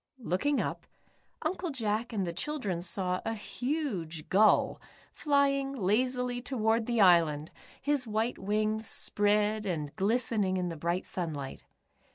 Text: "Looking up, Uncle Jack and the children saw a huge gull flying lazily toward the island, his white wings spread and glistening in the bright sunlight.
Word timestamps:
"Looking 0.33 0.59
up, 0.59 0.87
Uncle 1.43 1.69
Jack 1.69 2.11
and 2.11 2.25
the 2.25 2.33
children 2.33 2.81
saw 2.81 3.21
a 3.23 3.35
huge 3.35 4.29
gull 4.29 4.81
flying 5.13 5.73
lazily 5.73 6.41
toward 6.41 6.87
the 6.87 6.99
island, 6.99 7.51
his 7.79 8.07
white 8.07 8.39
wings 8.39 8.87
spread 8.87 9.63
and 9.67 9.95
glistening 9.95 10.57
in 10.57 10.69
the 10.69 10.75
bright 10.75 11.05
sunlight. 11.05 11.65